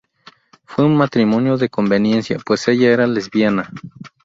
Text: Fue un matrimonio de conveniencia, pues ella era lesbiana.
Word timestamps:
Fue 0.65 0.83
un 0.83 0.97
matrimonio 0.97 1.57
de 1.57 1.69
conveniencia, 1.69 2.39
pues 2.43 2.67
ella 2.67 2.91
era 2.91 3.05
lesbiana. 3.05 3.69